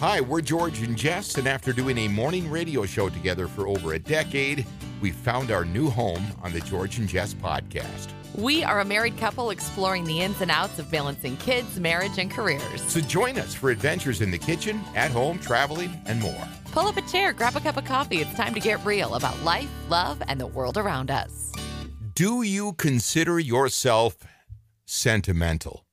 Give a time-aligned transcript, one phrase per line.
[0.00, 3.94] Hi, we're George and Jess, and after doing a morning radio show together for over
[3.94, 4.66] a decade,
[5.00, 8.08] we found our new home on the George and Jess podcast.
[8.34, 12.30] We are a married couple exploring the ins and outs of balancing kids, marriage, and
[12.30, 12.82] careers.
[12.88, 16.46] So join us for adventures in the kitchen, at home, traveling, and more.
[16.72, 18.18] Pull up a chair, grab a cup of coffee.
[18.18, 21.52] It's time to get real about life, love, and the world around us.
[22.14, 24.18] Do you consider yourself
[24.84, 25.86] sentimental?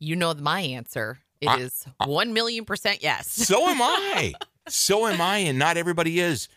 [0.00, 1.20] You know my answer.
[1.42, 3.30] It I- is 1 million percent yes.
[3.30, 4.32] So am I.
[4.68, 6.48] so am I, and not everybody is.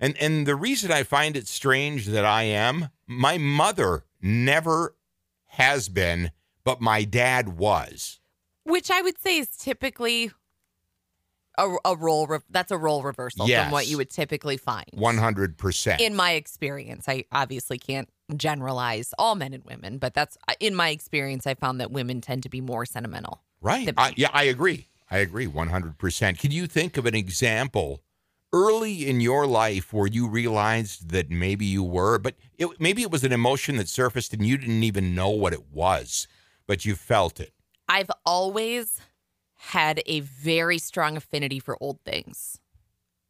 [0.00, 4.94] And and the reason I find it strange that I am, my mother never
[5.46, 6.30] has been,
[6.64, 8.20] but my dad was.
[8.64, 10.30] Which I would say is typically
[11.56, 13.64] a, a role, re- that's a role reversal Yes.
[13.64, 14.86] from what you would typically find.
[14.92, 16.00] One hundred percent.
[16.00, 20.88] in my experience i obviously can't generalize all men and women but that's in my
[20.88, 23.92] experience i found that women tend to be more sentimental Right.
[23.96, 24.88] I, yeah, I agree.
[25.10, 26.38] I agree 100%.
[26.38, 28.02] Can you think of an example
[28.52, 33.10] early in your life where you realized that maybe you were, but it, maybe it
[33.10, 36.28] was an emotion that surfaced and you didn't even know what it was,
[36.66, 37.54] but you felt it?
[37.88, 39.00] i've always
[39.56, 42.60] had a very strong affinity for old things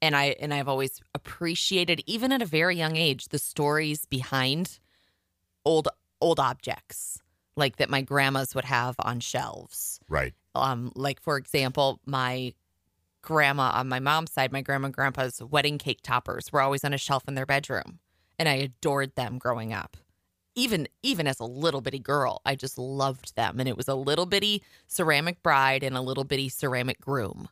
[0.00, 4.78] and i and i've always appreciated even at a very young age the stories behind
[5.64, 5.88] old
[6.20, 7.20] old objects
[7.56, 10.00] like that my grandmas would have on shelves.
[10.08, 10.34] Right.
[10.54, 12.54] um like for example my
[13.22, 16.92] grandma on my mom's side my grandma and grandpa's wedding cake toppers were always on
[16.92, 17.98] a shelf in their bedroom
[18.38, 19.96] and i adored them growing up.
[20.56, 23.94] Even even as a little bitty girl i just loved them and it was a
[23.94, 27.48] little bitty ceramic bride and a little bitty ceramic groom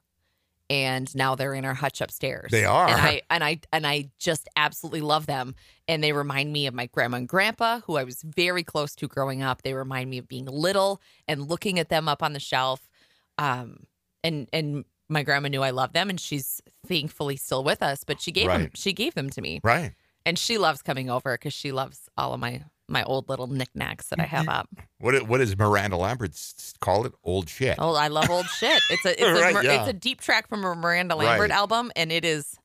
[0.73, 2.51] and now they're in our hutch upstairs.
[2.51, 2.89] They are.
[2.89, 5.55] and i and i and i just absolutely love them.
[5.87, 9.07] And they remind me of my grandma and grandpa who i was very close to
[9.07, 9.63] growing up.
[9.63, 12.89] They remind me of being little and looking at them up on the shelf.
[13.37, 13.85] Um
[14.25, 18.19] and and my grandma knew i loved them and she's thankfully still with us but
[18.21, 19.61] she gave them she gave them to me.
[19.63, 19.93] Right.
[20.25, 24.09] and she loves coming over because she loves all of my my old little knickknacks
[24.09, 24.69] that I have up.
[24.99, 26.39] What what does Miranda Lambert
[26.81, 27.13] call it?
[27.25, 27.75] Old shit.
[27.81, 28.81] Oh, I love old shit.
[28.89, 29.81] It's a it's a Right, Mir- yeah.
[29.81, 31.59] it's a deep track from a Miranda Lambert Right.
[31.59, 32.57] album, and it is.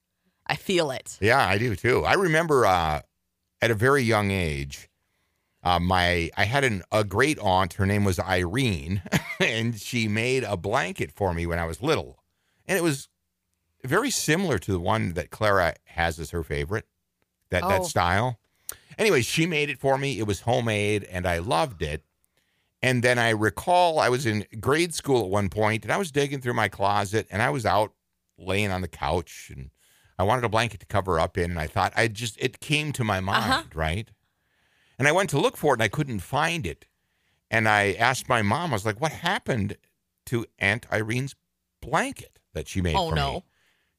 [0.45, 1.17] I feel it.
[1.19, 2.05] Yeah, I do too.
[2.05, 3.01] I remember uh,
[3.61, 4.87] at a very young age,
[5.63, 7.73] uh, my I had an, a great aunt.
[7.73, 9.01] Her name was Irene,
[9.39, 12.19] and she made a blanket for me when I was little,
[12.67, 13.09] and it was
[13.83, 16.85] very similar to the one that Clara has as her favorite.
[17.49, 17.83] That that Oh.
[17.85, 18.39] style.
[18.97, 20.19] Anyway, she made it for me.
[20.19, 22.03] It was homemade, and I loved it.
[22.81, 26.11] And then I recall I was in grade school at one point, and I was
[26.11, 27.93] digging through my closet, and I was out
[28.37, 29.71] laying on the couch, and
[30.19, 32.91] I wanted a blanket to cover up in, and I thought I just it came
[32.93, 33.63] to my mind, Uh-huh.
[33.73, 34.09] right?
[34.99, 36.85] And I went to look for it, and I couldn't find it.
[37.49, 39.77] And I asked my mom, I was like, "What happened
[40.27, 41.35] to Aunt Irene's
[41.81, 43.33] blanket that she made Oh, for no.
[43.33, 43.43] me?"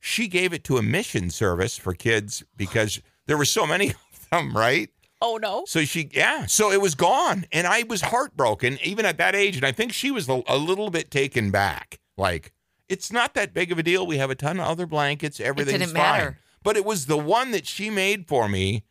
[0.01, 3.95] She gave it to a mission service for kids because there were so many
[4.31, 4.91] them, right?
[5.21, 5.65] Oh no!
[5.67, 7.47] So she, yeah, so it was gone.
[7.51, 9.57] And I was heartbroken, even at that age.
[9.57, 11.99] And I think she was a, little bit taken back.
[12.17, 12.53] Like,
[12.89, 14.07] it's not that big of a deal.
[14.07, 15.41] We have a ton of other blankets.
[15.41, 15.95] Everything's fine.
[15.95, 16.39] matter.
[16.63, 18.85] But it was the one that she made for me.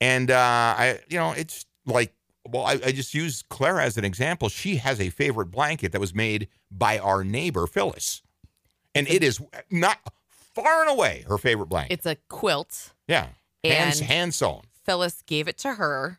[0.00, 2.14] And, uh, I, you know, it's like,
[2.48, 4.48] well, I, I just use Clara as an example.
[4.48, 8.22] She has a favorite blanket that was made by our neighbor, Phyllis.
[8.94, 9.40] And it is
[9.70, 9.98] not
[10.30, 11.94] far and away her favorite blanket.
[11.94, 12.94] It's a quilt.
[13.08, 13.28] yeah.
[13.64, 14.62] And- hand sewn.
[14.84, 16.18] Phyllis gave it to her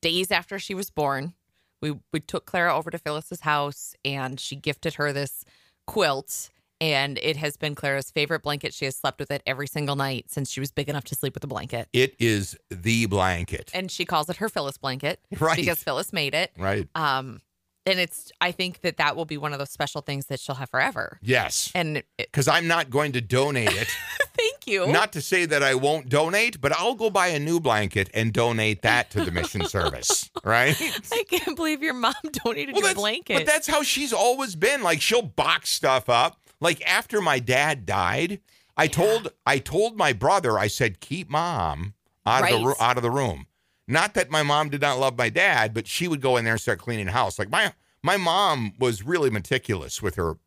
[0.00, 1.34] days after she was born.
[1.82, 5.44] We we took Clara over to Phyllis's house, and she gifted her this
[5.86, 6.50] quilt.
[6.82, 8.72] And it has been Clara's favorite blanket.
[8.72, 11.34] She has slept with it every single night since she was big enough to sleep
[11.34, 11.88] with a blanket.
[11.92, 13.70] It is the blanket.
[13.74, 15.56] And she calls it her Phyllis blanket Right.
[15.56, 16.52] because Phyllis made it.
[16.56, 16.88] Right.
[16.94, 17.42] Um,
[17.84, 20.54] and it's I think that that will be one of those special things that she'll
[20.54, 21.18] have forever.
[21.20, 21.70] Yes.
[21.74, 23.88] And Because I'm not going to donate it.
[24.34, 24.86] thank you.
[24.86, 28.32] not to say that I won't donate, but I'll go buy a new blanket and
[28.32, 30.30] donate that to the mission service.
[30.44, 30.74] Right?
[31.12, 32.14] I can't believe your mom
[32.44, 33.34] donated your blanket.
[33.38, 34.82] But that's how she's always been.
[34.82, 36.40] Like she'll box stuff up.
[36.60, 38.40] Like after my dad died,
[38.76, 41.92] I told I told my brother, I said, keep mom
[42.24, 42.76] out of the Right.
[42.80, 43.46] out of the room.
[43.86, 46.54] Not that my mom did not love my dad, but she would go in there
[46.54, 47.38] and start cleaning the house.
[47.38, 50.38] Like my my mom was really meticulous with her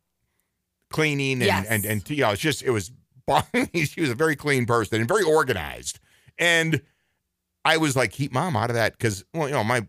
[0.90, 1.66] cleaning and Yes.
[1.68, 2.90] and, and you know, it's just it was
[3.74, 5.98] she was a very clean person and very organized.
[6.38, 6.82] And
[7.64, 9.86] I was like, keep mom out of that because well, you know, my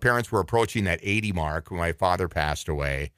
[0.00, 3.10] parents were approaching that 80 mark when my father passed away.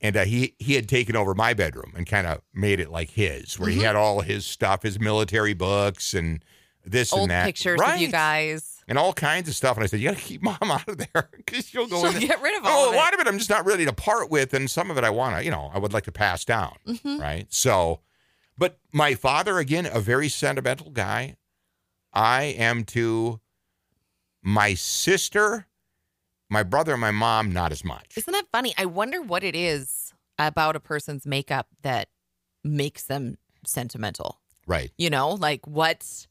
[0.00, 3.10] And uh, he he had taken over my bedroom and kind of made it like
[3.10, 3.84] his, where he Mhm.
[3.84, 6.44] had all his stuff, his military books, and
[6.84, 7.46] this Old and that.
[7.46, 7.94] pictures right.
[7.94, 8.82] of you guys.
[8.86, 9.78] and all kinds of stuff.
[9.78, 12.14] And I said, you got to keep mom out of there because she'll go She'll
[12.20, 12.26] in.
[12.26, 13.94] get rid of all Oh, of a lot of it I'm just not ready to
[13.94, 16.12] part with, and some of it I want to, you know, I would like to
[16.12, 17.18] pass down, Mhm.
[17.18, 17.46] right?
[17.48, 18.00] So,
[18.56, 21.36] but my father, again, a very sentimental guy.
[22.12, 23.40] I am to
[24.42, 25.66] my sister,
[26.48, 28.16] my brother, and my mom, not as much.
[28.16, 28.74] Isn't that funny?
[28.78, 32.08] I wonder what it is about a person's makeup that
[32.62, 34.40] makes them sentimental.
[34.66, 34.92] Right.
[34.96, 36.26] You know, like what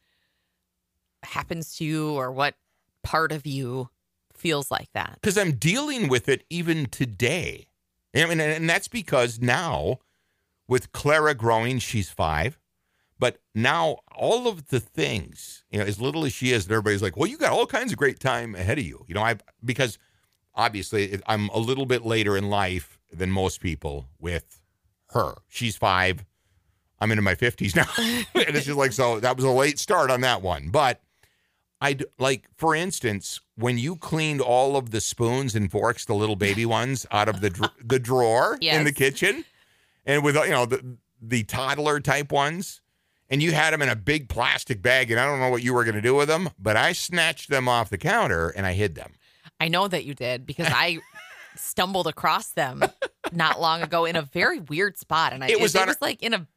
[1.24, 2.56] happens to you or what
[3.04, 3.90] part of you
[4.34, 5.20] feels like that.
[5.22, 7.68] because I'm dealing with it even today.
[8.16, 10.00] I mean, and that's because now,
[10.68, 12.58] with Clara growing, she's five,
[13.20, 17.02] but now all of the things, you know, as little as she is, and everybody's
[17.02, 19.38] like, "Well, you got all kinds of great time ahead of you." You know, I
[19.64, 19.98] because
[20.56, 24.62] obviously I'm a little bit later in life than most people with
[25.12, 25.36] her.
[25.48, 26.26] She's five.
[27.00, 27.88] I'm into my 50s now,
[28.48, 29.20] and it's just like so.
[29.20, 31.02] That was a late start on that one, but.
[31.82, 36.38] I like, for instance, when you cleaned all of the spoons and forks, the little
[36.38, 39.44] baby ones, out of the dr- the drawer in the kitchen,
[40.06, 42.82] and with you know the the toddler type ones,
[43.30, 45.74] and you had them in a big plastic bag, and I don't know what you
[45.74, 48.74] were going to do with them, but I snatched them off the counter and I
[48.74, 49.14] hid them.
[49.60, 51.00] I know that you did because I
[51.56, 52.84] stumbled across them
[53.32, 55.32] not long ago in a very weird spot.
[55.34, 56.48] And I, It was it, on a- was like in a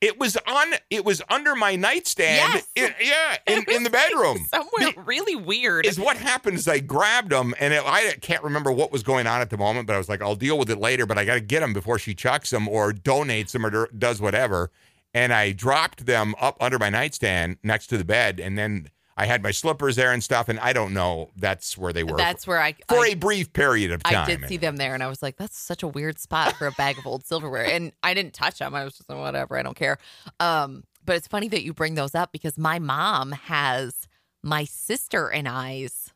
[0.00, 0.68] It was on.
[0.88, 2.36] It was under my nightstand.
[2.36, 2.66] Yes.
[2.74, 4.46] in- yeah, in, in the bedroom.
[4.50, 5.84] somewhere Be- really weird.
[5.84, 9.26] is what happened is I grabbed them and it, I can't remember what was going
[9.26, 11.24] on at the moment, but I was like, I'll deal with it later, but I
[11.26, 14.70] got to get them before she chucks them or donates them or does whatever.
[15.12, 18.40] And I dropped them up under my nightstand next to the bed.
[18.40, 18.88] And then
[19.20, 20.48] I had my slippers there and stuff.
[20.48, 21.30] And I don't know.
[21.36, 24.16] That's where they were That's where I, for I a brief period of time.
[24.16, 26.66] I did see them there, and I was like, "That's such a weird spot for
[26.66, 28.74] a bag of old silverware." And I didn't touch them.
[28.74, 29.58] I was just like, whatever.
[29.58, 29.98] I don't care.
[30.40, 34.08] Um, but it's funny that you bring those up because my mom has
[34.42, 36.12] my sister and I's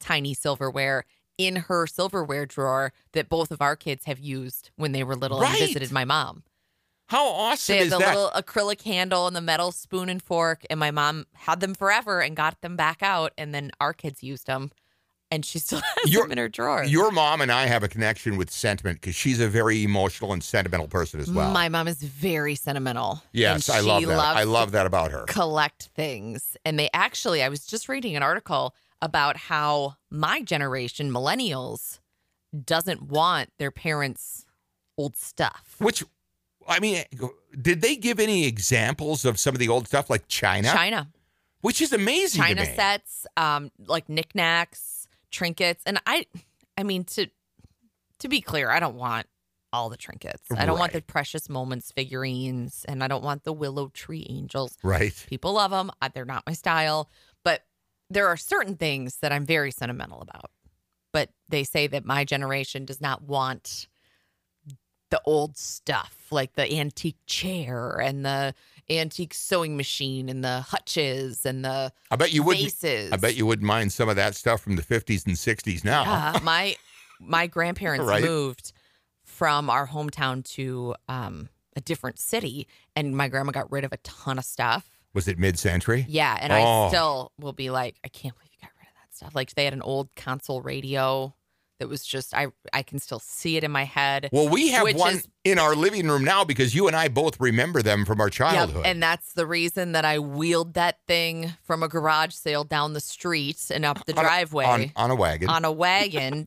[0.00, 1.04] tiny silverware
[1.36, 5.40] in her silverware drawer that both of our kids have used when they were little
[5.40, 5.50] Right.
[5.60, 6.42] and visited my mom.
[7.08, 8.14] How awesome They had is the that?
[8.16, 12.20] little acrylic handle and the metal spoon and fork, and my mom had them forever
[12.20, 14.72] and got them back out, and then our kids used them,
[15.30, 16.82] and she still has Your- them in her drawer.
[16.84, 20.42] Your mom and I have a connection with sentiment because she's a very emotional and
[20.42, 21.52] sentimental person as well.
[21.52, 23.22] My mom is very sentimental.
[23.32, 24.18] yes, I love that.
[24.18, 25.24] I love that about her.
[25.28, 26.56] collect things.
[26.64, 32.00] And they actually, I was just reading an article about how my generation, millennials,
[32.64, 34.46] doesn't want their parents'
[34.96, 35.76] old stuff.
[35.78, 36.02] Which,
[36.68, 37.04] I mean,
[37.60, 40.68] did they give any examples of some of the old stuff like China?
[40.72, 41.08] China,
[41.60, 42.42] Which is amazing.
[42.42, 46.26] to China sets, um, like knickknacks, trinkets, and I,
[46.76, 47.28] I mean to,
[48.20, 49.26] to be clear, I don't want
[49.72, 50.42] all the trinkets.
[50.56, 54.76] I don't want the precious moments figurines, and I don't want the willow tree angels.
[54.82, 55.12] Right.
[55.28, 55.90] People love them.
[56.14, 57.10] They're not my style,
[57.44, 57.62] but
[58.08, 60.50] there are certain things that I'm very sentimental about.
[61.12, 63.88] But they say that my generation does not want
[65.10, 68.54] the old stuff, like the antique chair and the
[68.90, 72.64] antique sewing machine and the hutches and the I bet you wouldn't.
[72.64, 73.12] vases.
[73.12, 76.02] I bet you wouldn't mind some of that stuff from the 50s and 60s now.
[76.02, 76.76] Yeah, my
[77.20, 78.22] my grandparents Right.
[78.22, 78.72] moved
[79.24, 83.96] from our hometown to um, a different city, and my grandma got rid of a
[83.98, 84.88] ton of stuff.
[85.14, 86.04] Was it mid century?
[86.08, 86.56] Yeah, and Oh.
[86.56, 89.34] I still will be like, I can't believe you got rid of that stuff.
[89.34, 91.34] Like they had an old console radio
[91.78, 94.28] that was just I I can still see it in my head.
[94.32, 97.38] Well, we have one is- in our living room now because you and I both
[97.40, 98.86] remember them from our Yep, childhood.
[98.86, 103.00] and that's the reason that I wheeled that thing from a garage sale down the
[103.00, 105.48] street and up the On driveway on, on a wagon.
[105.48, 106.46] on a wagon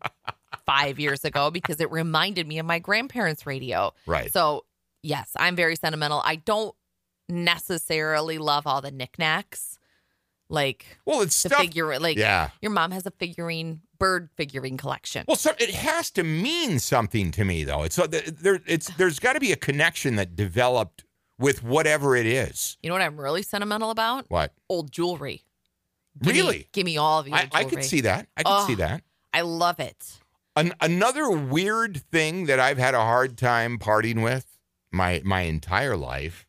[0.66, 3.94] five years ago because it reminded me of my grandparents' radio.
[4.06, 4.32] right.
[4.34, 4.66] So
[5.04, 6.22] yes, I'm very sentimental.
[6.26, 6.76] I don't
[7.30, 9.78] necessarily love all the knickknacks,
[10.50, 11.62] like well, it's the stuff.
[11.62, 11.98] figure.
[12.00, 12.50] Like yeah.
[12.62, 15.26] your mom has a figurine bird figurine collection.
[15.28, 17.84] Well, so it has to mean something to me, though.
[17.84, 18.60] It's there.
[18.66, 21.04] It's there's got to be a connection that developed
[21.38, 22.78] with whatever it is.
[22.82, 24.26] You know what I'm really sentimental about?
[24.30, 24.54] What?
[24.68, 25.44] Old jewelry.
[26.22, 26.68] Give me- Really?
[26.74, 27.66] give me all of your I, jewelry.
[27.66, 28.28] I could see that.
[28.36, 28.68] I could Oh.
[28.68, 29.04] see that.
[29.34, 30.18] I love it.
[30.56, 34.58] An, another weird thing that I've had a hard time parting with
[34.92, 36.46] my my entire life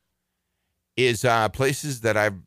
[0.96, 2.38] is uh, places that I've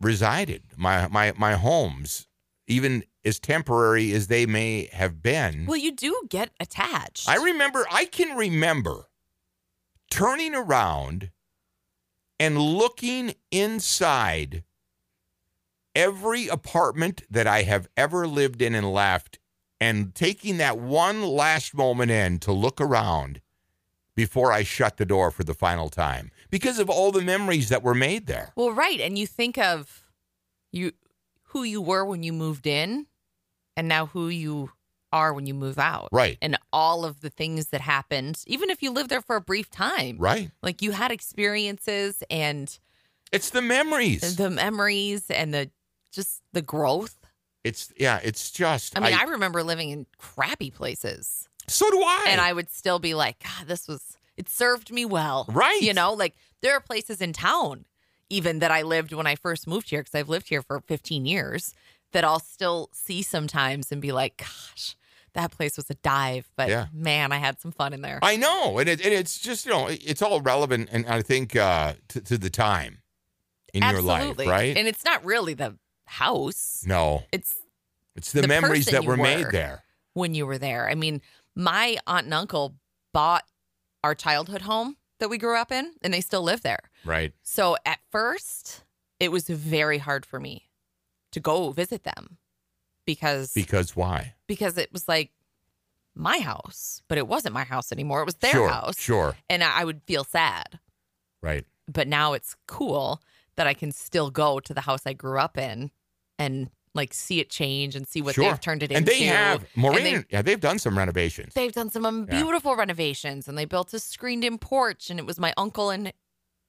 [0.00, 0.62] resided.
[0.76, 2.27] My my my homes,
[2.68, 5.66] even as temporary as they may have been.
[5.66, 7.28] Well, you do get attached.
[7.28, 7.86] I remember.
[7.90, 9.08] I can remember
[10.10, 11.30] turning around
[12.38, 14.62] and looking inside
[15.94, 19.38] every apartment that I have ever lived in and left
[19.80, 23.40] and taking that one last moment in to look around
[24.14, 27.82] before I shut the door for the final time because of all the memories that
[27.82, 28.52] were made there.
[28.56, 30.02] Well, right, and you think of
[30.72, 30.92] you
[31.48, 33.06] who you were when you moved in
[33.76, 34.70] and now who you
[35.12, 36.08] are when you move out.
[36.12, 36.36] Right.
[36.42, 39.70] And all of the things that happened, even if you lived there for a brief
[39.70, 40.16] time.
[40.18, 40.50] Right.
[40.62, 42.78] Like you had experiences and
[43.32, 44.36] It's the memories.
[44.36, 45.70] the memories and the
[46.12, 47.16] just the growth.
[47.64, 48.20] it's yeah.
[48.22, 48.96] It's just.
[48.96, 52.26] I mean, I, remember living in crappy places so do I.
[52.28, 55.46] and I would still be like, God, this was it served me well.
[55.48, 55.80] Right.
[55.80, 57.84] You know, like there are places in town
[58.30, 61.24] even that I lived when I first moved here because I've lived here for 15
[61.26, 61.74] years
[62.12, 64.96] that I'll still see sometimes and be like, gosh,
[65.34, 66.86] that place was a dive, but Yeah.
[66.92, 68.18] man, I had some fun in there.
[68.22, 71.54] I know, and it, and it's just you know it's all relevant, and I think
[71.54, 72.98] uh, to, to the time
[73.74, 74.76] in your life, right?
[74.76, 76.82] And it's not really the house.
[76.86, 77.54] no, It's
[78.16, 79.84] it's the, the memories that you were made there.
[80.14, 80.88] when you were there.
[80.88, 81.20] I mean,
[81.54, 82.74] my aunt and uncle
[83.12, 83.44] bought
[84.02, 86.87] our childhood home that we grew up in, and they still live there.
[87.04, 87.32] Right.
[87.42, 88.84] So at first,
[89.20, 90.70] it was very hard for me
[91.32, 92.38] to go visit them
[93.06, 94.34] because Because why?
[94.46, 95.30] because it was like
[96.14, 98.22] my house, but it wasn't my house anymore.
[98.22, 98.68] It was their sure.
[98.68, 99.36] house, Sure.
[99.48, 100.80] and I would feel sad.
[101.42, 101.64] Right.
[101.86, 103.22] But now it's cool
[103.56, 105.90] that I can still go to the house I grew up in
[106.38, 108.44] and like see it change and see what Sure.
[108.50, 109.12] they've turned it And into.
[109.12, 110.02] And they have And Maureen.
[110.04, 111.54] they- yeah, they've done some renovations.
[111.54, 112.42] They've done some um, Yeah.
[112.42, 115.10] beautiful renovations and they built a screened in porch.
[115.10, 116.12] And it was my uncle and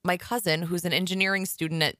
[0.03, 1.95] my cousin, who's an engineering student at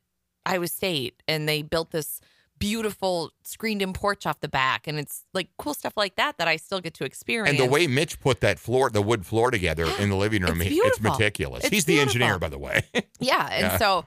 [0.46, 1.22] Iowa State.
[1.28, 2.22] And they built this
[2.58, 4.88] beautiful screened in porch off the back.
[4.88, 7.50] And it's like cool stuff like that that I still get to experience.
[7.50, 10.62] and the way Mitch put that floor, the wood floor together in the living room,
[10.62, 11.64] It's he- it's meticulous.
[11.64, 12.82] It's He's the engineer, by the way.
[13.20, 13.48] yeah.
[13.52, 13.78] And Yeah.
[13.78, 14.06] so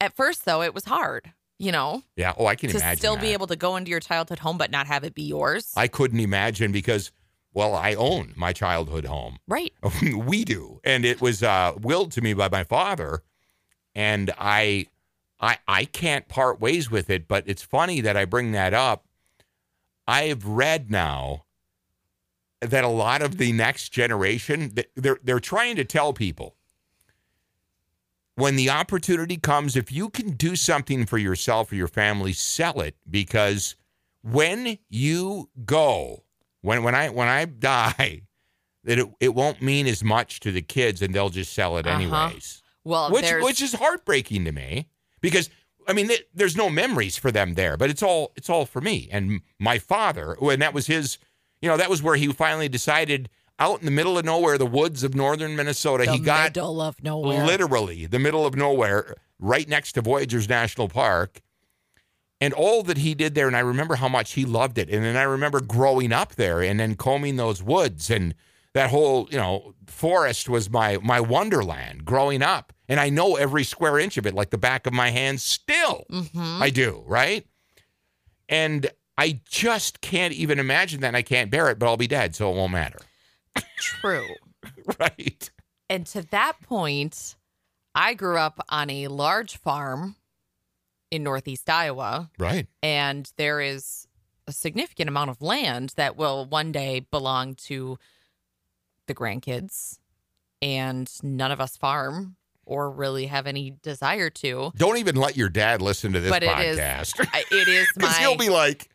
[0.00, 2.32] at first, though, it was hard, you know, yeah.
[2.36, 2.98] Oh, I can to imagine.
[2.98, 5.72] still be able to go into your childhood home but not have it be yours.
[5.76, 7.12] I couldn't imagine because,
[7.54, 9.38] well, I own my childhood home.
[9.46, 9.72] right.
[10.16, 13.22] we do and it was uh willed to me by my father
[13.94, 14.86] and i
[15.40, 19.04] i i can't part ways with it but it's funny that i bring that up
[20.06, 21.44] i've read now
[22.60, 26.56] that a lot of the next generation they're they're trying to tell people
[28.34, 32.80] when the opportunity comes if you can do something for yourself or your family sell
[32.80, 33.76] it because
[34.22, 36.21] when you go
[36.62, 38.22] when when i when i die
[38.84, 41.86] that it, it won't mean as much to the kids and they'll just sell it
[41.86, 41.96] Uh-huh.
[42.00, 44.88] anyways Well, which there's, which is heartbreaking to me
[45.20, 45.50] because
[45.86, 48.80] I mean th- there's no memories for them there but it's all it's all for
[48.80, 51.18] me and my father and that was his
[51.60, 53.28] you know that was where he finally decided
[53.58, 56.80] out in the middle of nowhere the woods of northern Minnesota the he got middle
[56.80, 57.44] of nowhere.
[57.46, 61.40] literally the middle of nowhere right next to Voyageurs National Park
[62.42, 64.90] and all that he did there and I remember how much he loved it.
[64.90, 68.34] And then I remember growing up there and then combing those woods and
[68.74, 72.72] that whole you know forest was my my wonderland growing up.
[72.88, 76.04] And I know every square inch of it like the back of my hand still
[76.10, 77.46] hmm I do right?
[78.48, 82.08] And I just can't even imagine that and I can't bear it but I'll be
[82.08, 82.98] dead so it won't matter.
[83.78, 84.26] True.
[84.98, 85.48] right.
[85.88, 87.36] And to that point,
[87.94, 90.16] I grew up on a large farm
[91.12, 94.08] in Northeast Iowa, right and there is
[94.48, 97.98] a significant amount of land that will one day belong to
[99.06, 99.98] the grandkids.
[100.62, 104.70] And none of us farm or really have any desire to.
[104.76, 108.12] don't even let your dad listen to this But it is podcast It is Because
[108.16, 108.88] my he'll be like,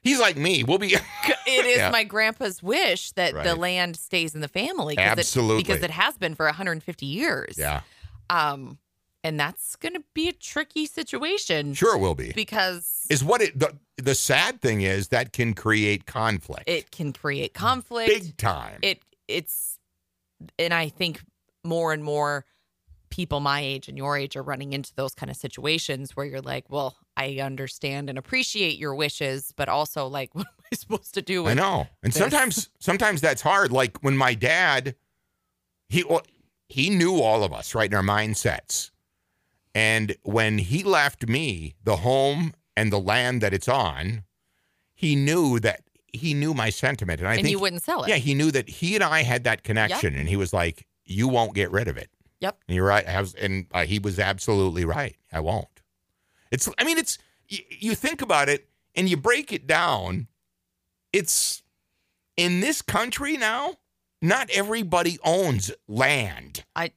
[0.00, 0.64] he's like me.
[0.64, 0.94] We'll be
[1.46, 1.90] it is Yeah.
[1.90, 5.62] my grandpa's wish that the land stays in the family 'cause it- Absolutely.
[5.62, 7.56] because it has been for 150 years.
[7.58, 7.82] yeah,
[8.30, 8.78] Um,
[9.24, 12.32] and that's going to be a tricky situation sure it will be.
[12.34, 16.64] because Is what it the the sad thing is that can create conflict.
[16.68, 18.08] it can create conflict.
[18.08, 18.78] big time.
[18.82, 19.78] It it's,
[20.58, 21.22] and I think
[21.64, 22.44] more and more
[23.10, 26.40] people my age and your age are running into those kind of situations where you're
[26.42, 31.14] like, well, I understand and appreciate your wishes, but also like, what am I supposed
[31.14, 31.46] to do?
[31.46, 32.18] I know, and this.
[32.20, 33.70] sometimes sometimes that's hard.
[33.72, 34.96] Like when my dad,
[35.88, 36.22] he well,
[36.68, 38.90] he knew all of us right in our mindsets,
[39.74, 44.24] and when he left me the home and the land that it's on,
[44.94, 48.08] he knew that he knew my sentiment, and I and think you wouldn't sell it.
[48.08, 51.26] Yeah, he knew that he and I had that connection, and he was like, "You
[51.28, 52.08] won't get rid of it."
[52.40, 52.58] Yep.
[52.68, 53.06] And you're right.
[53.06, 55.16] I was, and uh, he was absolutely right.
[55.32, 55.82] I won't.
[56.50, 56.68] It's.
[56.78, 57.18] I mean, it's.
[57.48, 60.28] You, you think about it, and you break it down.
[61.12, 61.62] It's
[62.36, 63.74] in this country now.
[64.22, 66.92] Not everybody owns land, I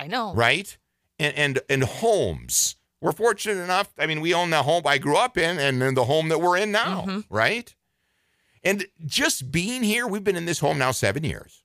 [0.00, 0.34] I know.
[0.34, 0.76] right?
[1.22, 2.76] And and and homes.
[3.00, 3.92] We're fortunate enough.
[3.98, 6.40] I mean, we own the home I grew up in, and then the home that
[6.40, 7.24] we're in now, Mhm.
[7.30, 7.74] right?
[8.64, 11.62] And just being here, we've been in this home now seven years.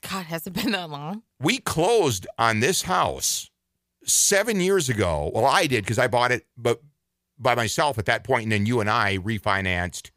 [0.00, 1.22] God, has it been that long?
[1.40, 3.50] We closed on this house
[4.04, 5.30] seven years ago.
[5.34, 6.80] Well, I did because I bought it, but
[7.38, 10.10] by myself at that point, and then you and I refinanced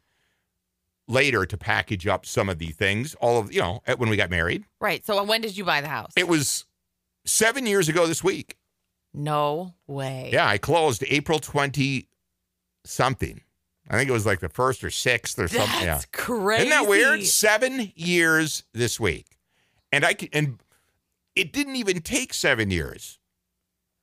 [1.08, 3.14] later to package up some of the things.
[3.16, 4.64] All of you know when we got married.
[4.80, 5.04] Right.
[5.06, 6.12] So when did you buy the house?
[6.16, 6.64] It was
[7.24, 8.56] seven years ago this week.
[9.14, 10.30] no way.
[10.32, 12.08] Yeah, I closed April twenty
[12.84, 13.40] something.
[13.90, 15.84] I think it was like the first or sixth or That's something.
[15.86, 16.00] Yeah.
[16.12, 16.62] crazy.
[16.68, 17.22] Isn't that weird?
[17.24, 19.36] Seven years this week,
[19.90, 20.58] and I and
[21.36, 23.18] it didn't even take seven years,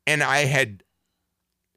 [0.05, 0.83] and I had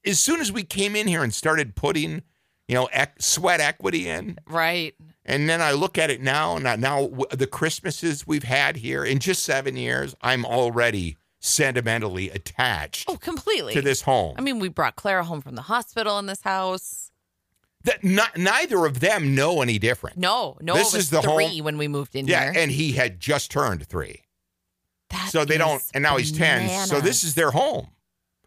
[0.04, 2.22] as soon as we came in here and started putting,
[2.66, 2.88] you know,
[3.20, 4.94] sweat equity in, Right.
[5.24, 9.04] and then I look at it now, and now w- the Christmases we've had here
[9.04, 13.74] in just seven years, I'm already sentimentally attached Oh, completely.
[13.74, 14.36] to this home.
[14.38, 17.10] I mean, we brought Clara home from the hospital in this house.
[17.84, 20.16] that not, neither of them know any different.
[20.16, 22.62] No, no, This is the three home- when we moved in Yeah, here.
[22.62, 24.22] and he had just turned three.
[25.10, 27.88] That so they don't and now he's 10 so this is their home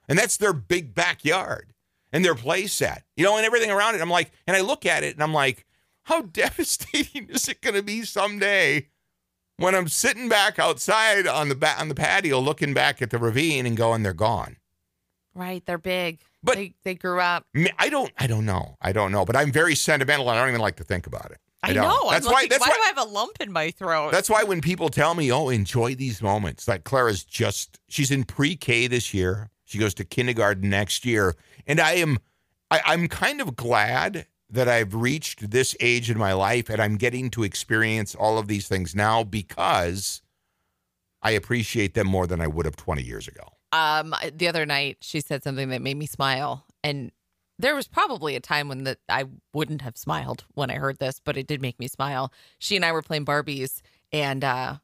[0.10, 1.74] and that's their big backyard
[2.12, 4.84] and their play set you know and everything around it i'm like and i look
[4.84, 5.64] at it and i'm like
[6.06, 8.88] how devastating is it going to be someday
[9.58, 13.18] when i'm sitting back outside on the ba- on the patio looking back at the
[13.18, 14.58] ravine and going they're gone
[15.34, 15.66] right.
[15.66, 17.46] They're big, But- they they grew up.
[17.78, 20.50] I don't i don't know i don't know but i'm very sentimental and i don't
[20.50, 21.84] even like to think about it I, don't.
[21.84, 22.12] know.
[22.12, 24.12] that's I'm why like, that's why, why do I have a lump in my throat?
[24.12, 28.24] That's why when people tell me, "Oh, enjoy these moments," like Clara's just she's in
[28.24, 29.50] pre-K this year.
[29.64, 31.34] She goes to kindergarten next year,
[31.66, 32.20] and I am,
[32.70, 36.98] I, I'm kind of glad that I've reached this age in my life and I'm
[36.98, 40.22] getting to experience all of these things now because
[41.22, 43.48] I appreciate them more than I would have 20 years ago.
[43.72, 47.12] um, the other night she said something that made me smile, and
[47.58, 51.20] there was probably a time when that I wouldn't have smiled when I heard this,
[51.24, 52.32] but it did make me smile.
[52.60, 54.78] She and I were playing Barbies, and uh,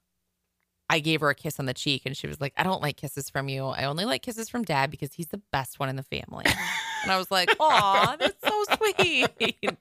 [0.89, 2.97] I gave her a kiss on the cheek, and she was like, "I don't like
[2.97, 3.65] kisses from you.
[3.65, 6.45] I only like kisses from Dad because he's the best one in the family."
[7.03, 9.27] and I was like, "Aw, that's so sweet."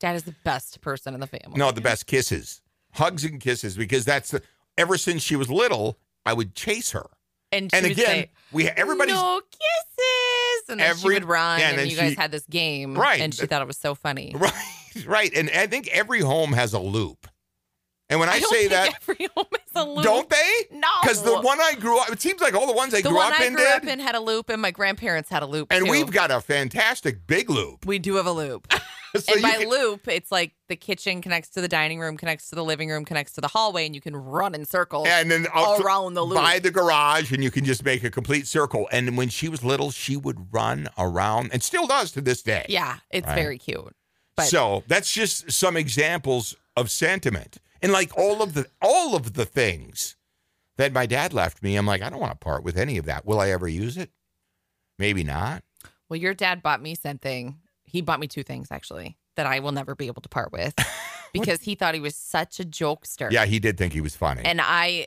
[0.00, 1.58] Dad is the best person in the family.
[1.58, 2.60] No, the best kisses,
[2.92, 4.42] hugs and kisses, because that's the,
[4.76, 7.06] ever since she was little, I would chase her.
[7.50, 11.58] and she And again, say, we everybody's no kisses, and then Every- she would run,
[11.60, 13.20] yeah, and and, you guys had this game, Right.
[13.20, 14.34] And she thought it was so funny.
[14.38, 15.32] Right, right.
[15.34, 17.26] And I think every home has a loop.
[18.10, 20.02] And when I, don't say that, every home is a loop.
[20.04, 20.52] don't they?
[20.72, 23.08] No, Because the one I grew up, it seems like all the ones I the
[23.10, 23.74] grew one up I in grew did.
[23.74, 25.68] up in had a loop, and my grandparents had a loop.
[25.70, 25.90] and too.
[25.90, 27.84] we've got a fantastic big loop.
[27.84, 28.72] we do have a loop,
[29.16, 32.48] So and by can- loop, it's like the kitchen connects to the dining room, connects
[32.50, 35.30] to the living room, connects to the hallway, and you can run in circles and
[35.30, 36.36] then around the loop.
[36.38, 38.88] by the garage, and you can just make a complete circle.
[38.92, 42.64] And when she was little, she would run around, and still does to this day.
[42.70, 43.34] yeah, it's Right.
[43.34, 43.94] very cute.
[44.36, 49.34] But so that's just some examples of sentiment, and like all of the all of
[49.34, 50.16] the things
[50.76, 51.76] that my dad left me.
[51.76, 53.26] I'm like, I don't want to part with any of that.
[53.26, 54.10] Will I ever use it?
[54.98, 55.62] Maybe not.
[56.08, 57.58] well, your dad bought me something.
[57.84, 60.74] He bought me two things actually that I will never be able to part with
[61.32, 63.30] because he thought he was such a jokester.
[63.30, 64.42] Yeah, he did think he was funny.
[64.44, 65.06] And I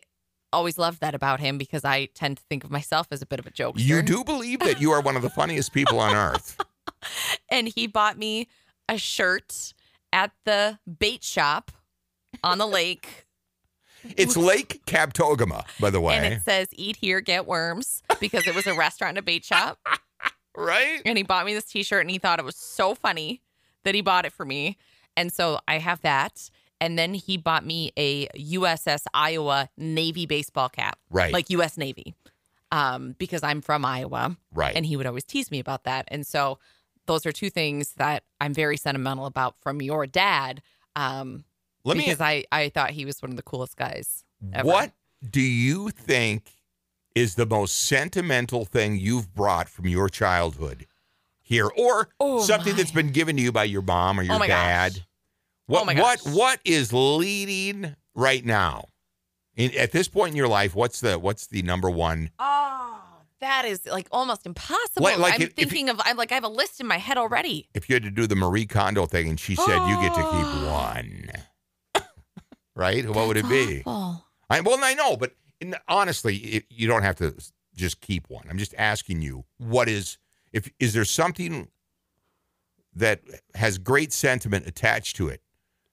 [0.54, 3.40] always loved that about him because I tend to think of myself as a bit
[3.40, 3.80] of a jokester.
[3.80, 6.58] you do believe that you are one of the funniest people on earth.
[7.50, 8.48] And he bought me
[8.88, 9.74] a shirt
[10.14, 11.72] at the bait shop
[12.44, 13.26] on the lake.
[14.18, 16.16] It's Lake Kabetogama, by the way.
[16.16, 19.44] And it says, eat here, get worms, because it was a restaurant and a bait
[19.46, 19.80] shop.
[20.54, 21.02] Right?
[21.06, 23.42] And he bought me this t shirt and he thought it was so funny
[23.86, 24.78] that he bought it for me.
[25.16, 26.50] And so I have that.
[26.82, 31.32] And then he bought me a USS Iowa Navy baseball cap, Right.
[31.32, 32.16] like US Navy,
[32.70, 34.36] um, because I'm from Iowa.
[34.54, 34.76] right.
[34.76, 36.04] And he would always tease me about that.
[36.10, 36.60] And so
[37.06, 40.62] those are two things that I'm very sentimental about from your dad.
[40.98, 41.46] Um,
[41.84, 44.24] Let me because I, I thought he was one of the coolest guys.
[44.54, 44.68] ever.
[44.68, 44.92] What
[45.28, 46.50] do you think
[47.16, 50.88] is the most sentimental thing you've brought from your childhood
[51.42, 52.78] here or Oh, something my.
[52.78, 54.94] that's been given to you by your mom or your Oh, dad?
[54.94, 55.02] gosh.
[55.68, 58.86] What Oh, what what is leading right now?
[59.56, 62.30] In, at this point in your life, what's the what's the number one?
[62.40, 63.02] Oh,
[63.42, 65.04] that is like almost impossible.
[65.04, 66.98] Like- like I'm if- if thinking of, I'm like, I have a list in my
[66.98, 67.68] head already.
[67.74, 70.22] If you had to do the Marie Kondo thing and she said you get to
[70.22, 71.30] keep one,
[72.76, 73.08] right?
[73.10, 73.84] What would it be?
[73.86, 74.26] Awful.
[74.50, 77.36] I, well, I know, but in, honestly, it, you don't have to
[77.76, 78.46] just keep one.
[78.50, 80.18] I'm just asking you, what is
[80.52, 81.70] if is there something
[82.94, 83.22] that
[83.56, 85.42] has great sentiment attached to it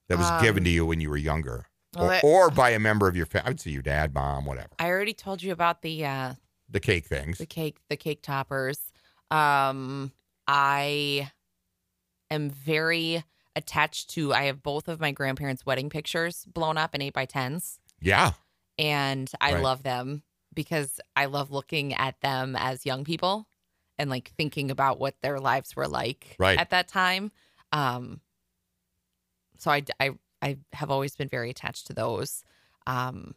[0.09, 2.79] that was given Um, to you when you were younger, well, or, or by a
[2.81, 3.47] member of your family?
[3.47, 4.71] I would say your dad, mom, whatever.
[4.81, 6.35] I already told you about the uh,
[6.69, 7.39] The cake things.
[7.39, 8.81] the cake, the cake toppers.
[9.31, 10.11] Um,
[10.49, 11.31] I
[12.31, 13.23] am very
[13.59, 14.33] attached to.
[14.33, 17.79] I have both of my grandparents' wedding pictures blown up in eight by tens.
[18.01, 18.33] Yeah,
[18.79, 19.63] and I Right.
[19.63, 20.23] love them
[20.55, 23.47] because I love looking at them as young people
[23.99, 26.59] and like thinking about what their lives were like Right.
[26.59, 27.31] at that time.
[27.73, 28.21] Um,
[29.59, 32.45] so I, I, I have always been very attached to those.
[32.87, 33.35] Um,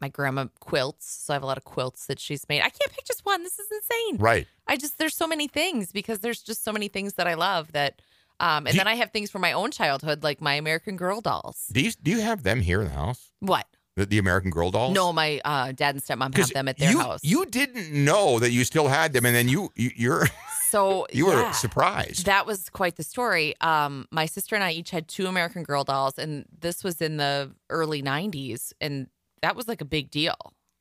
[0.00, 2.60] my grandma quilts, so I have a lot of quilts that she's made.
[2.60, 3.42] I can't pick just one.
[3.42, 4.18] This is insane.
[4.18, 4.46] Right.
[4.66, 7.72] I just there's so many things because there's just so many things that I love
[7.72, 8.00] that
[8.40, 10.96] um and Do you- then I have things from my own childhood like my American
[10.96, 11.66] Girl dolls.
[11.72, 13.30] Do you do you have them here in the house?
[13.40, 13.66] What?
[13.96, 14.92] The, the American Girl dolls?
[14.94, 17.20] No, my uh dad and stepmom have them at their you, house.
[17.22, 20.26] You didn't know that you still had them, and then you, you you're
[20.70, 22.26] so you were yeah, surprised.
[22.26, 23.54] That was quite the story.
[23.60, 27.16] Um my sister and I each had two American Girl dolls and this was in
[27.18, 29.06] the early 90s and
[29.42, 30.34] that was like a big deal.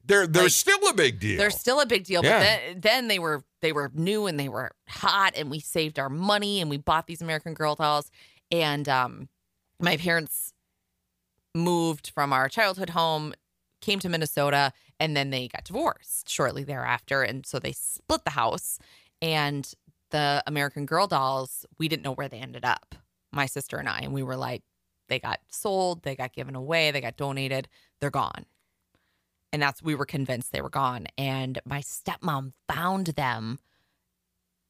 [0.06, 1.38] they're they're like, still a big deal.
[1.38, 2.40] They're still a big deal, Yeah.
[2.40, 5.98] but then, then they were they were new and they were hot, and we saved
[5.98, 8.12] our money and we bought these American Girl dolls.
[8.52, 9.30] And um,
[9.80, 10.54] my parents
[11.56, 13.34] moved from our childhood home,
[13.82, 18.32] came to Minnesota, and then they got divorced shortly thereafter, and so they split the
[18.32, 18.78] house.
[19.22, 19.72] And
[20.12, 22.96] the American Girl dolls, we didn't know where they ended up.
[23.32, 24.62] My sister and I, and we were like,
[25.08, 27.68] they got sold, they got given away, they got donated,
[28.00, 28.46] they're gone
[29.54, 33.60] and that's we were convinced they were gone and my stepmom found them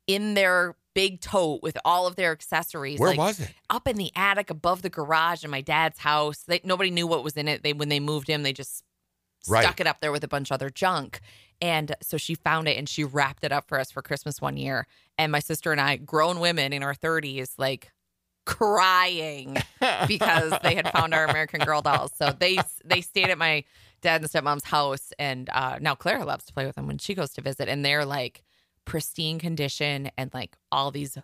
[0.06, 3.50] in their big tote with all of their accessories Where like was it?
[3.70, 7.24] up in the attic above the garage in my dad's house they, nobody knew what
[7.24, 8.84] was in it they when they moved in they just
[9.46, 9.64] Right.
[9.66, 11.20] stuck it up there with a bunch of other junk
[11.60, 14.56] and so she found it and she wrapped it up for us for christmas one
[14.56, 17.92] year and my sister and i grown women in our 30s like
[18.46, 19.58] crying
[20.08, 22.12] because they had found our American Girl dolls.
[22.18, 23.64] So they they stayed at my
[24.04, 27.16] dad and stepmom's house, and uh, now Clara loves to play with them when she
[27.16, 28.44] goes to visit, and they're like
[28.86, 31.18] pristine condition and like all these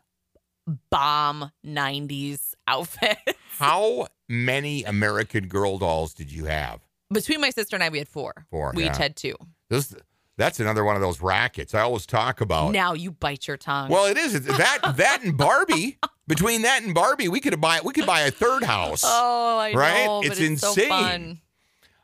[0.89, 3.22] bomb '90s outfits.
[3.60, 6.80] How many American Girl dolls did you have?
[7.12, 8.46] Between my sister and I, we had four.
[8.52, 8.92] Four, We yeah.
[8.92, 9.36] each had two.
[9.70, 9.96] This
[10.38, 12.72] that's another one of those rackets I always talk about.
[12.72, 13.89] Now you bite your tongue.
[13.89, 15.98] Well, it is It's that that and Barbie.
[16.28, 19.04] Between that and Barbie, we could buy we could buy a third house.
[19.04, 20.06] oh, I right?
[20.06, 20.89] know, It's it's, so insane.
[20.89, 21.42] fun.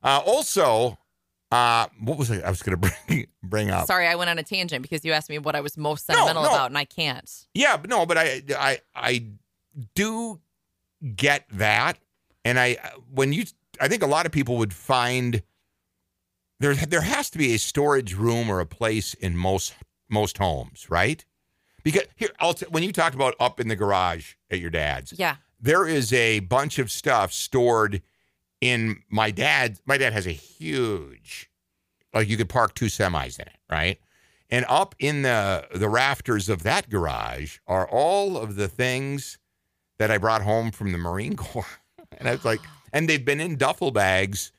[0.06, 0.98] Uh, also,
[1.52, 2.44] uh, what was it?
[2.44, 3.88] I was going to bring bring up?
[3.88, 6.44] Sorry, I went on a tangent because you asked me what I was most sentimental
[6.44, 6.50] no.
[6.50, 7.30] about, and I can't.
[7.54, 9.26] Yeah, but no, but I I I
[9.96, 10.40] do
[11.16, 11.98] get that,
[12.46, 12.78] and I
[13.12, 13.46] when you
[13.82, 15.42] I think a lot of people would find
[16.60, 19.74] there there has to be a storage room or a place in most
[20.08, 21.26] most homes, right?
[21.84, 25.14] Because here, I'll t- when you talked about up in the garage at your dad's,
[25.18, 25.36] Yeah.
[25.60, 28.02] there is a bunch of stuff stored
[28.62, 29.80] in my dad.
[29.86, 31.50] My dad has a huge,
[32.14, 34.00] like you could park two semis in it, right?
[34.50, 39.38] And up in the the rafters of that garage are all of the things
[39.98, 41.66] that I brought home from the Marine Corps.
[42.18, 42.62] And I was like,
[42.94, 44.52] and they've been in duffel bags.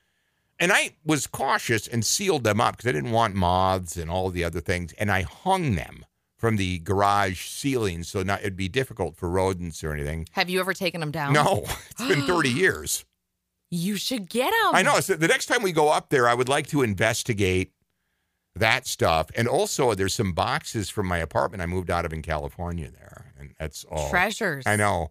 [0.58, 4.30] And I was cautious and sealed them up because I didn't want moths and all
[4.30, 4.94] the other things.
[4.94, 6.06] And I hung them
[6.38, 10.26] from the garage ceiling so not it'd be difficult for rodents or anything.
[10.32, 11.32] Have you ever taken them down?
[11.34, 13.04] No, it's been 30 years.
[13.70, 14.74] You should get them.
[14.74, 15.00] I know.
[15.00, 17.72] So the next time we go up there, I would like to investigate
[18.54, 19.28] that stuff.
[19.36, 23.32] And also, there's some boxes from my apartment I moved out of in California there.
[23.38, 24.08] And that's all.
[24.08, 24.64] Treasures.
[24.66, 25.10] I know.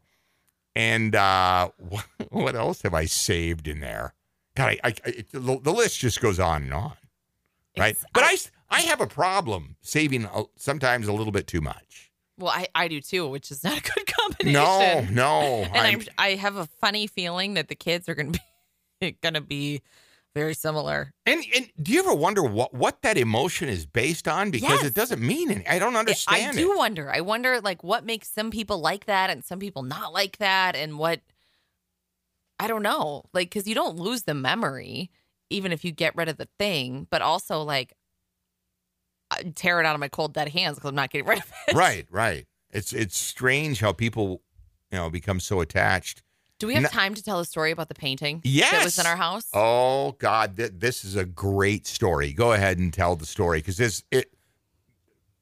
[0.76, 4.14] And uh, what, what else have I saved in there?
[4.56, 6.94] God, I, I, it, the, the list just goes on and on.
[7.78, 7.92] Right.
[7.92, 8.38] It's- but I,
[8.70, 12.05] I have a problem saving sometimes a little bit too much.
[12.38, 14.54] Well, I, I do too, which is not a good combination.
[14.54, 15.64] No, no.
[15.74, 18.40] And I'm, I have a funny feeling that the kids are going to
[19.02, 19.82] be going to be
[20.34, 21.14] very similar.
[21.26, 24.52] And and do you ever wonder what what that emotion is based on?
[24.52, 24.84] Because Yes.
[24.84, 25.68] it doesn't mean any.
[25.68, 26.58] I don't understand.
[26.58, 26.78] It, I do it.
[26.78, 27.10] wonder.
[27.10, 30.76] I wonder like what makes some people like that and some people not like that
[30.76, 31.22] and what
[32.60, 33.24] I don't know.
[33.34, 35.10] Like cuz you don't lose the memory
[35.50, 37.94] even if you get rid of the thing, but also like
[39.32, 41.52] Uh, tear it out of my cold dead hands cuz I'm not getting rid of
[41.68, 41.76] it.
[41.76, 42.46] right, right.
[42.72, 44.42] It's it's strange how people
[44.92, 46.22] you know become so attached.
[46.60, 49.06] Do we have time to tell a story about the painting Yes, that was in
[49.06, 49.48] our house?
[49.54, 52.32] Oh God, th- this is a great story.
[52.32, 54.32] Go ahead and tell the story because this it.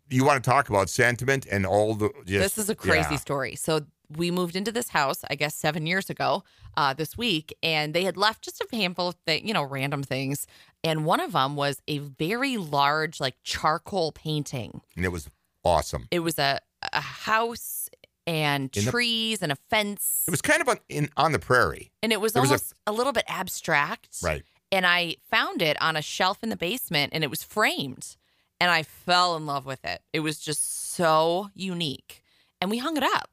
[0.10, 2.10] You want to talk about sentiment and all the.
[2.26, 3.18] Just, this is a crazy yeah.
[3.18, 3.56] story.
[3.56, 3.82] So
[4.18, 6.44] we moved into this house, I guess, seven years ago
[6.78, 10.04] uh, this week, and they had left just a handful of th- you know random
[10.04, 10.48] things,
[10.84, 14.82] and one of them was a very large like charcoal painting.
[14.96, 15.30] and it was
[15.64, 16.08] awesome.
[16.12, 16.60] It was a
[16.92, 17.90] a house
[18.26, 21.92] and the- trees and a fence, It was kind of on, in on the prairie,
[22.02, 24.18] and it was there was a- almost a, little bit abstract.
[24.24, 24.44] right?
[24.72, 28.16] And I found it on a shelf in the basement, and it was framed,
[28.60, 30.02] and I fell in love with it.
[30.14, 32.24] It was just so unique,
[32.60, 33.30] and we hung it up.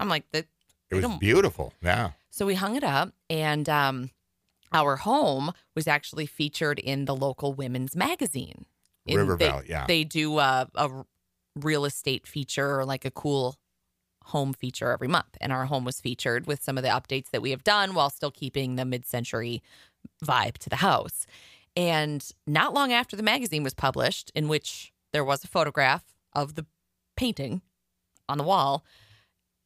[0.00, 0.38] I'm like, the
[0.90, 1.72] It was don't- beautiful.
[1.82, 2.12] Yeah.
[2.30, 4.10] So we hung it up, and um,
[4.72, 8.66] our home was actually featured in the local women's magazine.
[9.06, 9.86] In- River they, Valley, yeah.
[9.86, 11.04] They do a, a
[11.56, 13.56] real estate feature or like a cool
[14.26, 15.36] home feature every month.
[15.40, 18.10] And our home was featured with some of the updates that we have done while
[18.10, 19.62] still keeping the mid century
[20.24, 21.26] vibe to the house.
[21.76, 26.54] And not long after the magazine was published, in which there was a photograph of
[26.54, 26.66] the
[27.16, 27.62] painting
[28.28, 28.84] on the wall,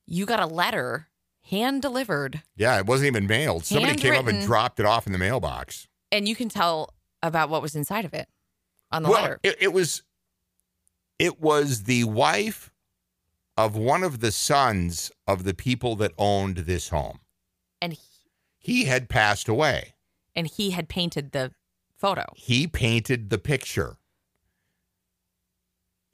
[0.06, 1.08] you got a letter
[1.42, 2.42] hand delivered.
[2.56, 3.64] Yeah, it wasn't even mailed.
[3.64, 5.86] Somebody came up and dropped it off in the mailbox.
[6.10, 8.28] And you can tell about what was inside of it
[8.90, 9.40] on the well, letter.
[9.42, 10.02] It, it was
[11.18, 12.70] it was the wife
[13.56, 17.20] of one of the sons of the people that owned this home.
[17.80, 18.00] And he,
[18.58, 19.94] He had passed away.
[20.34, 21.52] and he had painted the
[21.96, 22.24] photo.
[22.34, 23.96] He painted the picture.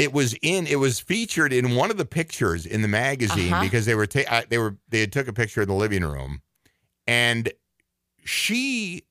[0.00, 0.66] It was in.
[0.66, 3.62] It was featured in one of the pictures in the magazine Uh-huh.
[3.62, 6.42] because they were ta- they were they had took a picture in the living room,
[7.06, 7.52] and
[8.24, 9.04] she,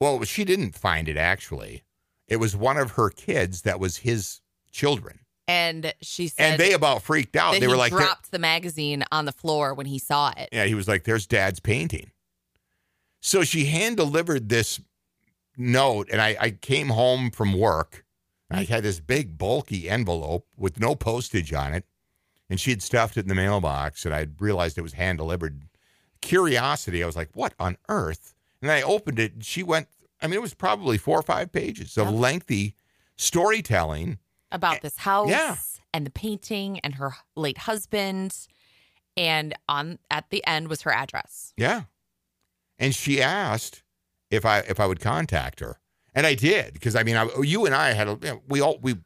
[0.00, 1.84] well, she didn't find it actually.
[2.28, 4.40] It was one of her kids that was his
[4.72, 7.52] children, And she said and they about freaked out.
[7.52, 10.48] They he were like, dropped the magazine on the floor when he saw it.
[10.52, 12.10] Yeah, he was like, "There's Dad's painting."
[13.20, 14.80] So she hand delivered this
[15.56, 18.04] note, and I, I came home from work.
[18.50, 21.84] I had this big bulky envelope with no postage on it,
[22.48, 25.62] and she had stuffed it in the mailbox, and I realized it was hand delivered.
[26.20, 29.88] Curiosity, I was like, "What on earth?" And then I opened it, and she went.
[30.22, 32.14] I mean, it was probably four or five pages of Yep.
[32.20, 32.74] lengthy
[33.16, 34.18] storytelling.
[34.52, 35.56] about this house yeah.
[35.92, 38.46] and the painting and her late husband.
[39.16, 41.52] And on at the end was her address.
[41.56, 41.82] Yeah.
[42.78, 43.82] And she asked
[44.30, 45.78] if I if I would contact her.
[46.16, 48.60] And I did because I mean I, you and I had a, you know, we
[48.60, 48.96] all we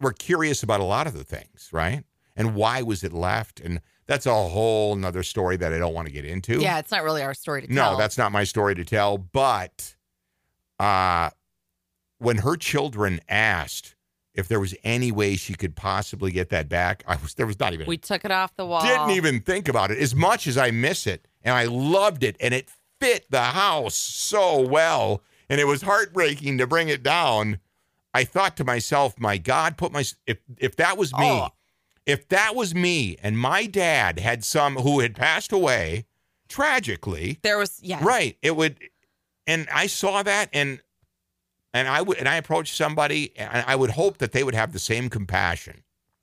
[0.00, 2.04] were curious about a lot of the things, right?
[2.36, 3.60] And why was it left?
[3.60, 6.60] And that's a whole nother story that I don't want to get into.
[6.60, 7.92] Yeah, it's not really our story to tell.
[7.92, 9.18] No, that's not my story to tell.
[9.18, 9.96] But
[10.78, 11.30] uh
[12.18, 13.96] when her children asked
[14.34, 17.58] if there was any way she could possibly get that back, I was there was
[17.58, 18.82] not even we took it off the wall.
[18.82, 21.26] didn't even think about it as much as I miss it.
[21.42, 22.36] And I loved it.
[22.38, 25.22] And it fit the house so well.
[25.50, 27.58] And it was heartbreaking to bring it down.
[28.14, 31.48] I thought to myself, my God, put my, if, if that was me, Oh.
[32.06, 36.06] if that was me and my dad had some who had passed away
[36.48, 37.98] tragically, There was yeah.
[38.02, 38.78] right, it would,
[39.46, 40.80] and I saw that and,
[41.72, 44.72] and I would, and I approached somebody and I would hope that they would have
[44.72, 45.82] the same compassion.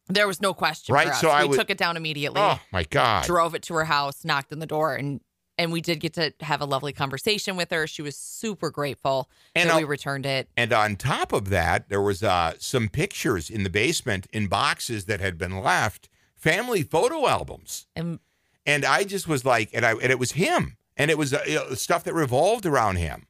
[0.10, 0.94] There was no question.
[0.96, 2.40] Right, so I would- took it down immediately.
[2.42, 3.26] Oh my God.
[3.26, 5.20] drove it to her house, knocked on the door, and
[5.58, 7.88] and we did get to have a lovely conversation with her.
[7.88, 10.50] She was super grateful And that we returned it.
[10.56, 15.06] And on top of that, there was uh, some pictures in the basement in boxes
[15.06, 17.88] that had been left, family photo albums.
[17.96, 18.20] And
[18.66, 21.74] And I just was like, and I and it was him, and it was uh,
[21.76, 23.28] stuff that revolved around him.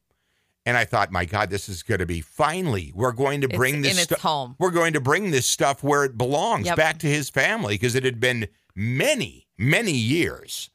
[0.66, 2.92] And I thought, my God, this is going to be finally.
[2.94, 4.20] We're going to bring in this stuff.
[4.20, 4.56] home.
[4.58, 6.76] We're going to bring this stuff where it belongs, Yep.
[6.76, 10.68] back to his family, because it had been many, many years,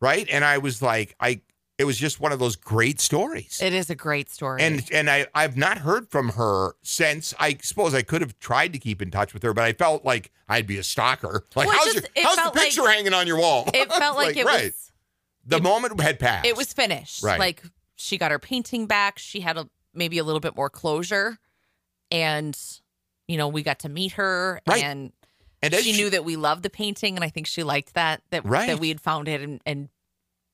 [0.00, 0.26] right?
[0.30, 1.40] And I was like, I.
[1.78, 3.58] It was just one of those great stories.
[3.62, 4.60] It is a great story.
[4.60, 7.32] And and I I've not heard from her since.
[7.40, 10.04] I suppose I could have tried to keep in touch with her, but I felt
[10.04, 11.46] like I'd be a stalker.
[11.56, 13.66] Like Well, how's just- your, how's the felt like- picture hanging on your wall?
[13.72, 14.64] it felt like, it right.
[14.64, 14.92] was
[15.46, 16.46] the it- moment had passed.
[16.46, 17.22] it was finished.
[17.22, 17.40] Right.
[17.40, 17.62] Like
[17.96, 19.18] she got her painting back.
[19.18, 21.38] She had a maybe a little bit more closure,
[22.10, 22.58] and
[23.26, 24.82] you know we got to meet her, Right.
[24.84, 25.12] and
[25.62, 28.22] and as she knew that we loved the painting, and I think she liked that
[28.30, 28.66] that Right.
[28.68, 29.88] that we had found it and, and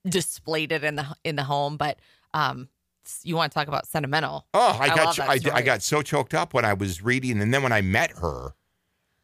[0.09, 1.77] displayed it in the in the home.
[1.77, 1.99] But
[2.35, 2.69] um,
[3.23, 4.47] you want to talk about sentimental?
[4.55, 7.53] Oh, I, I got I, I got so choked up when I was reading, and
[7.53, 8.55] then when I met her,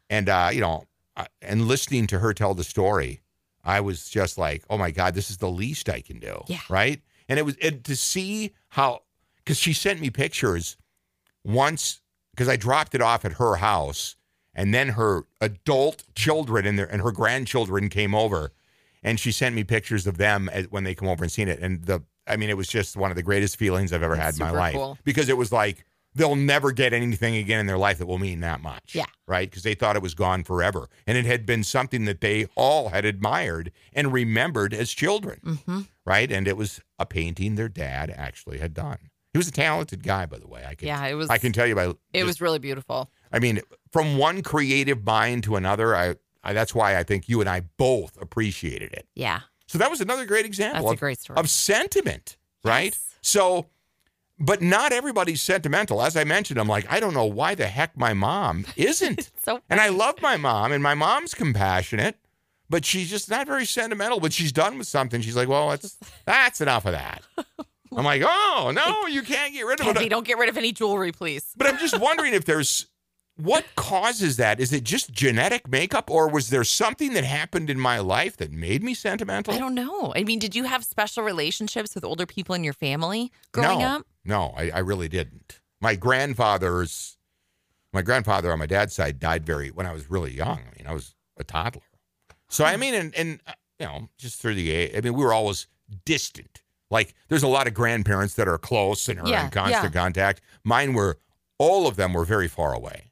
[0.09, 3.21] and uh, you know, uh, and listening to her tell the story,
[3.63, 6.43] I was just like, oh my god, this is the least I can do.
[6.47, 6.59] Yeah.
[6.69, 7.01] Right.
[7.29, 9.03] And it was and to see how
[9.37, 10.77] because she sent me pictures
[11.43, 14.15] once because I dropped it off at her house,
[14.55, 18.51] and then her adult children and their and her grandchildren came over,
[19.01, 21.59] and she sent me pictures of them as, when they come over and seen it,
[21.59, 24.33] and the I mean, it was just one of the greatest feelings I've ever had
[24.35, 24.97] in my life cool.
[25.03, 25.85] because it was like
[26.15, 28.93] they'll never get anything again in their life that will mean that much.
[28.93, 29.05] Yeah.
[29.27, 29.49] Right?
[29.49, 30.87] Because they thought it was gone forever.
[31.07, 35.39] And it had been something that they all had admired and remembered as children.
[35.43, 35.81] Mm-hmm.
[36.05, 36.31] Right?
[36.31, 38.99] And it was a painting their dad actually had done.
[39.33, 40.63] He was a talented guy, by the way.
[40.65, 41.29] I can Yeah, it was.
[41.31, 43.09] I can tell you by It just- was really beautiful.
[43.31, 43.59] I mean,
[43.93, 47.61] from one creative mind to another, I, I that's why I think you and I
[47.77, 49.07] both appreciated it.
[49.15, 51.39] Yeah, So that was another great example that's a of, great story.
[51.39, 52.91] of sentiment, right?
[52.93, 53.15] Yes.
[53.21, 53.67] So,
[54.39, 56.01] but not everybody's sentimental.
[56.01, 59.29] As I mentioned, I'm like, I don't know why the heck my mom isn't.
[59.45, 62.17] so and I love my mom, and my mom's compassionate,
[62.69, 64.19] but she's just not very sentimental.
[64.19, 65.21] But she's done with something.
[65.21, 67.21] She's like, well, that's that's enough of that.
[67.95, 70.09] I'm like, oh no, you can't get rid of Kathy, it.
[70.09, 71.53] don't get rid of any jewelry, please.
[71.55, 72.87] But I'm just wondering if there's
[73.35, 74.59] what causes that?
[74.59, 78.51] Is it just genetic makeup, or was there something that happened in my life that
[78.51, 79.53] made me sentimental?
[79.53, 80.13] I don't know.
[80.15, 83.85] I mean, did you have special relationships with older people in your family growing no,
[83.85, 84.07] up?
[84.23, 85.59] No, I, I really didn't.
[85.81, 87.17] My grandfather's,
[87.91, 90.59] my grandfather on my dad's side died very when I was really young.
[90.59, 91.81] I mean, I was a toddler.
[92.49, 92.69] So Hmm.
[92.69, 95.33] I mean, and, and uh, you know, just through the age, I mean, we were
[95.33, 95.67] always
[96.05, 96.61] distant.
[96.91, 100.01] Like, there's a lot of grandparents that are close and are Yeah, in constant yeah.
[100.01, 100.41] contact.
[100.63, 101.17] Mine were,
[101.57, 103.09] all of them were very far away.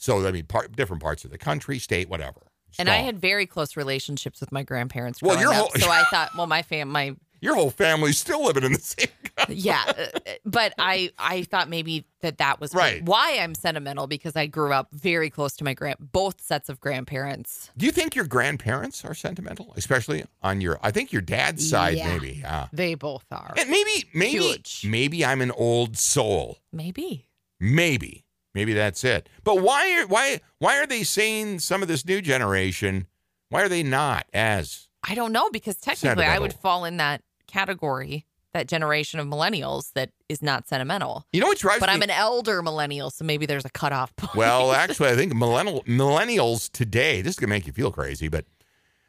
[0.00, 2.40] So I mean, part, different parts of the country, state, whatever.
[2.78, 5.58] And I had very close relationships with my grandparents Well, growing your up.
[5.72, 8.78] whole- so I thought, well, my fam, my your whole family's still living in the
[8.80, 9.08] same.
[9.48, 13.02] yeah, uh, but I I thought maybe that that was Right.
[13.02, 16.80] why I'm sentimental because I grew up very close to my grand both sets of
[16.80, 17.70] grandparents.
[17.78, 20.78] Do you think your grandparents are sentimental, especially on your?
[20.82, 22.08] I think your dad's side, Yeah.
[22.12, 22.38] maybe.
[22.42, 22.68] Yeah.
[22.72, 23.54] They both are.
[23.58, 24.84] And maybe, maybe, Huge.
[24.86, 26.58] maybe I'm an old soul.
[26.72, 27.26] Maybe.
[27.58, 29.28] Maybe, maybe that's it.
[29.44, 33.06] But why are why why are they saying some of this new generation?
[33.48, 34.88] Why are they not as?
[35.02, 39.92] I don't know because technically I would fall in that category, that generation of millennials
[39.94, 41.24] that is not sentimental.
[41.32, 41.94] You know what drives But me?
[41.94, 44.34] I'm an elder millennial, so maybe there's a cutoff point.
[44.36, 47.22] well, actually, I think millennial millennials today.
[47.22, 48.44] This is gonna make you feel crazy, but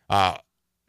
[0.09, 0.37] uh,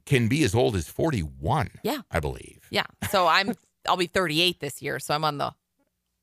[0.06, 1.70] can be as old as 41.
[1.82, 1.98] Yeah.
[2.10, 2.60] I believe.
[2.70, 2.86] yeah.
[3.10, 3.54] So I'm
[3.88, 5.52] I'll be 38 this year, so I'm on the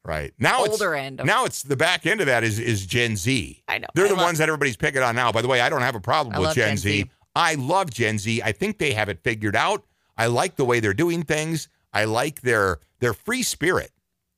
[0.05, 2.85] Right now, older it's, end of now it's the back end of that is is
[2.85, 3.62] Gen Z.
[3.67, 3.88] I know.
[3.95, 5.31] They're I the ones that everybody's picking on now.
[5.31, 7.01] By the way, I don't have a problem I with Gen Gen Z.
[7.03, 7.12] Z.
[7.35, 8.41] I love Gen Z.
[8.41, 9.85] I think they have it figured out.
[10.17, 11.67] I like the way they're doing things.
[11.93, 13.91] I like their their free spirit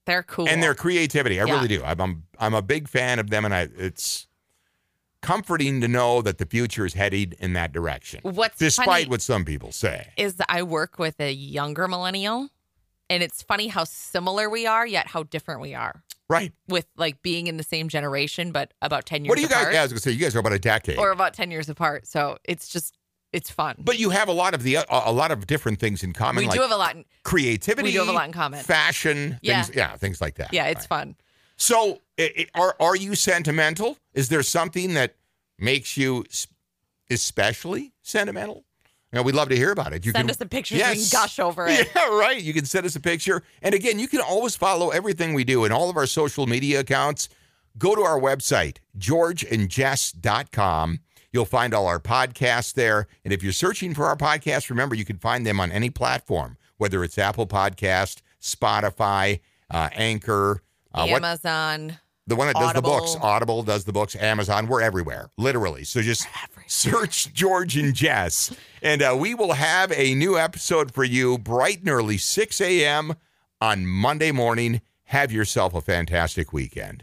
[0.05, 0.47] They're cool.
[0.49, 1.39] and their creativity.
[1.39, 1.53] I Yeah.
[1.53, 1.83] really do.
[1.83, 4.27] I'm, I'm I'm a big fan of them, and I it's
[5.21, 9.45] comforting to know that the future is headed in that direction, What's despite what some
[9.45, 10.07] people say.
[10.17, 12.49] is that I work with a younger millennial,
[13.11, 16.53] and it's funny how similar we are, yet how different we are Right?
[16.67, 19.61] with like being in the same generation, but about 10 years What do you guys?
[19.61, 19.73] apart.
[19.73, 20.97] Yeah, I was gonna say you guys are about a decade.
[20.97, 22.07] or about 10 years apart.
[22.07, 22.97] So it's just,
[23.33, 23.75] it's fun.
[23.79, 26.43] but you have a lot of the a, a lot of different things in common,
[26.43, 26.95] we like do have a lot.
[26.95, 27.87] In, creativity.
[27.89, 28.61] we do have a lot in common.
[28.63, 29.61] Fashion, Yeah.
[29.63, 30.53] things, yeah, things like that.
[30.53, 30.87] yeah, it's Right.
[30.89, 31.15] fun.
[31.57, 33.97] So, i i are are you sentimental?
[34.13, 35.15] Is there something that
[35.59, 36.25] makes you
[37.09, 38.63] especially sentimental?
[39.11, 40.05] You know, we'd love to hear about it.
[40.05, 41.09] You Send can, us a picture we Yes.
[41.11, 41.89] can gush over it.
[41.95, 42.41] Yeah, right.
[42.41, 43.43] You can send us a picture.
[43.61, 46.79] And again, you can always follow everything we do in all of our social media
[46.79, 47.27] accounts.
[47.77, 50.99] Go to our website, georgeandjess.com.
[51.33, 53.07] You'll find all our podcasts there.
[53.23, 56.57] And if you're searching for our podcasts, remember you can find them on any platform,
[56.77, 60.61] whether it's Apple Podcast, Spotify, uh, Anchor,
[60.93, 61.97] uh, what, Amazon.
[62.31, 63.11] The one that does the books.
[63.15, 63.27] Audible.
[63.27, 64.15] Audible does the books.
[64.15, 64.67] Amazon.
[64.67, 65.83] We're everywhere, literally.
[65.83, 66.25] So just
[66.65, 71.81] search George and Jess, and uh, we will have a new episode for you bright
[71.81, 73.15] and early, 6 a.m.
[73.59, 74.79] on Monday morning.
[75.05, 76.99] Have yourself a fantastic weekend.